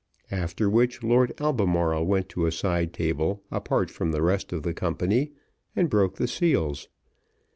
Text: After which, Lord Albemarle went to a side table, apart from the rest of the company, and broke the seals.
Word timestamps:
After 0.31 0.67
which, 0.67 1.03
Lord 1.03 1.39
Albemarle 1.39 2.07
went 2.07 2.27
to 2.29 2.47
a 2.47 2.51
side 2.51 2.91
table, 2.91 3.43
apart 3.51 3.91
from 3.91 4.11
the 4.11 4.23
rest 4.23 4.51
of 4.51 4.63
the 4.63 4.73
company, 4.73 5.31
and 5.75 5.91
broke 5.91 6.15
the 6.15 6.27
seals. 6.27 6.87